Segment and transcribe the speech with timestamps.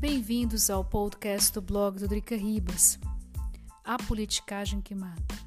[0.00, 2.98] Bem-vindos ao podcast do blog do Drica Ribas.
[3.84, 5.38] A politicagem que mata.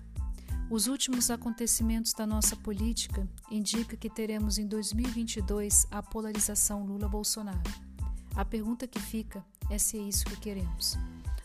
[0.69, 7.63] Os últimos acontecimentos da nossa política indicam que teremos em 2022 a polarização Lula-Bolsonaro.
[8.35, 10.99] A pergunta que fica é se é isso que queremos.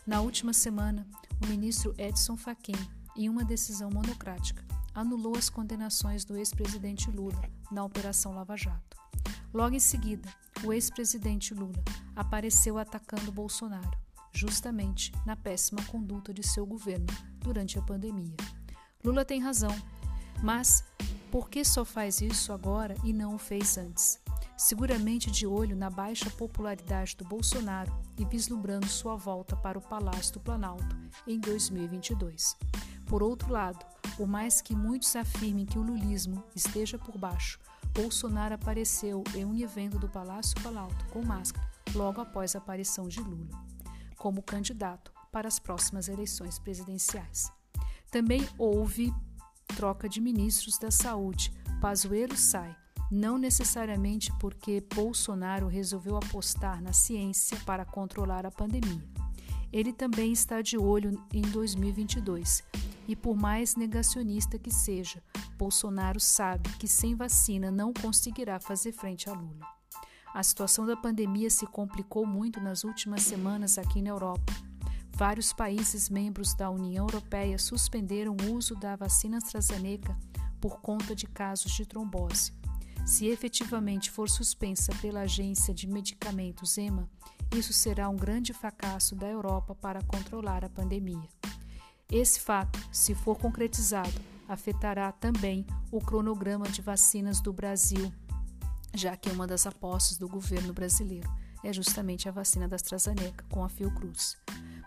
[0.05, 1.03] Na última semana,
[1.43, 2.77] o ministro Edson Fachin,
[3.15, 7.41] em uma decisão monocrática, anulou as condenações do ex-presidente Lula
[7.71, 8.98] na Operação Lava Jato.
[9.53, 10.29] Logo em seguida,
[10.63, 11.83] o ex-presidente Lula
[12.15, 13.97] apareceu atacando Bolsonaro,
[14.31, 17.07] justamente na péssima conduta de seu governo
[17.39, 18.35] durante a pandemia.
[19.03, 19.75] Lula tem razão,
[20.43, 20.83] mas
[21.31, 24.19] por que só faz isso agora e não o fez antes?
[24.57, 30.33] Seguramente de olho na baixa popularidade do Bolsonaro e vislumbrando sua volta para o Palácio
[30.33, 32.57] do Planalto em 2022.
[33.05, 33.83] Por outro lado,
[34.17, 37.57] por mais que muitos afirmem que o lulismo esteja por baixo,
[38.01, 43.19] Bolsonaro apareceu em um evento do Palácio Planalto com máscara logo após a aparição de
[43.19, 43.49] Lula,
[44.15, 47.51] como candidato para as próximas eleições presidenciais.
[48.09, 49.13] Também houve
[49.75, 51.51] troca de ministros da Saúde.
[51.81, 52.73] Pazuello sai,
[53.11, 59.03] não necessariamente porque Bolsonaro resolveu apostar na ciência para controlar a pandemia.
[59.73, 62.63] Ele também está de olho em 2022
[63.09, 65.23] e, por mais negacionista que seja,
[65.57, 69.65] Bolsonaro sabe que sem vacina não conseguirá fazer frente a Lula.
[70.31, 74.53] A situação da pandemia se complicou muito nas últimas semanas aqui na Europa.
[75.11, 80.15] Vários países membros da União Europeia suspenderam o uso da vacina AstraZeneca
[80.61, 82.53] por conta de casos de trombose.
[83.07, 87.09] Se efetivamente for suspensa pela Agência de Medicamentos EMA,
[87.55, 91.27] isso será um grande fracasso da Europa para controlar a pandemia.
[92.11, 94.13] Esse fato, se for concretizado,
[94.47, 98.11] afetará também o cronograma de vacinas do Brasil,
[98.95, 101.29] já que uma das apostas do governo brasileiro
[101.63, 104.37] é justamente a vacina da AstraZeneca com a Fiocruz.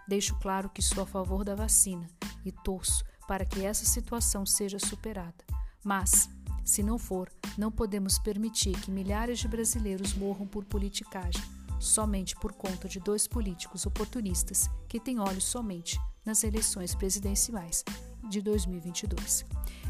[0.08, 2.08] Deixo claro que sou a favor da vacina
[2.44, 5.44] e torço para que essa situação seja superada.
[5.84, 6.28] Mas,
[6.64, 11.42] se não for, não podemos permitir que milhares de brasileiros morram por politicagem,
[11.82, 17.84] somente por conta de dois políticos oportunistas que têm olhos somente nas eleições presidenciais
[18.28, 19.44] de 2022.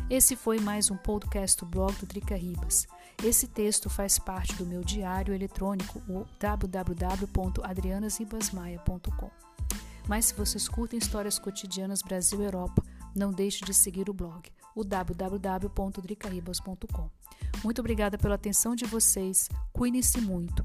[0.08, 2.86] Esse foi mais um podcast do blog do Drica Ribas.
[3.22, 9.30] Esse texto faz parte do meu diário eletrônico, o www.adrianasribasmaia.com.
[10.08, 12.82] Mas se vocês curtem histórias cotidianas Brasil e Europa,
[13.14, 17.10] não deixe de seguir o blog, o www.dricaribas.com.
[17.62, 20.64] Muito obrigada pela atenção de vocês, cuidem-se muito